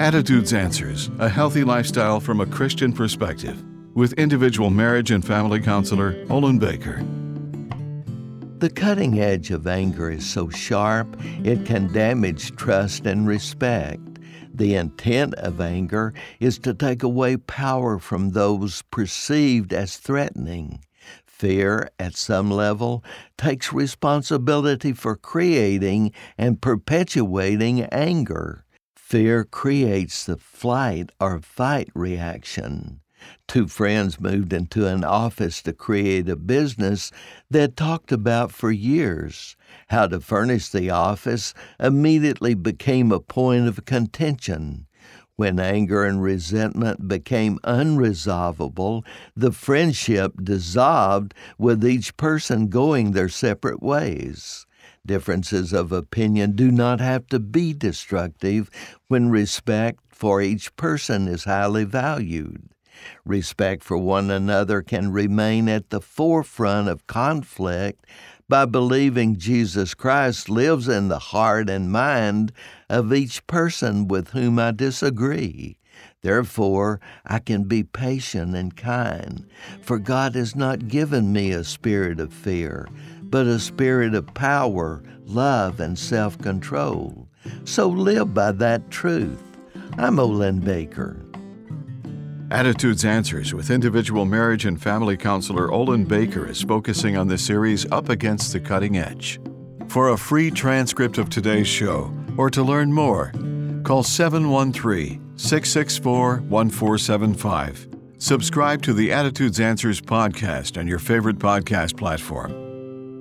[0.00, 6.24] Attitudes Answers A Healthy Lifestyle from a Christian Perspective with individual marriage and family counselor
[6.30, 7.04] Olin Baker.
[8.60, 14.00] The cutting edge of anger is so sharp it can damage trust and respect.
[14.54, 20.82] The intent of anger is to take away power from those perceived as threatening.
[21.26, 23.04] Fear, at some level,
[23.36, 28.64] takes responsibility for creating and perpetuating anger.
[29.10, 33.00] Fear creates the flight or fight reaction.
[33.48, 37.10] Two friends moved into an office to create a business
[37.50, 39.56] they'd talked about for years.
[39.88, 44.86] How to furnish the office immediately became a point of contention.
[45.34, 49.04] When anger and resentment became unresolvable,
[49.34, 54.66] the friendship dissolved with each person going their separate ways.
[55.06, 58.70] Differences of opinion do not have to be destructive
[59.08, 62.68] when respect for each person is highly valued.
[63.24, 68.06] Respect for one another can remain at the forefront of conflict
[68.48, 72.52] by believing Jesus Christ lives in the heart and mind
[72.88, 75.78] of each person with whom I disagree.
[76.22, 79.46] Therefore, I can be patient and kind,
[79.80, 82.88] for God has not given me a spirit of fear,
[83.30, 87.28] but a spirit of power, love, and self control.
[87.64, 89.42] So live by that truth.
[89.96, 91.24] I'm Olin Baker.
[92.50, 97.90] Attitudes Answers with individual marriage and family counselor Olin Baker is focusing on the series
[97.92, 99.40] Up Against the Cutting Edge.
[99.86, 103.32] For a free transcript of today's show or to learn more,
[103.84, 107.88] call 713 664 1475.
[108.18, 112.69] Subscribe to the Attitudes Answers podcast on your favorite podcast platform.